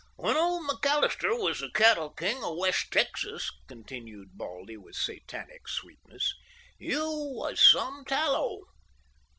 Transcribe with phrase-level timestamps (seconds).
[0.15, 6.33] "When old McAllister was the cattle king of West Texas," continued Baldy with Satanic sweetness,
[6.79, 8.61] "you was some tallow.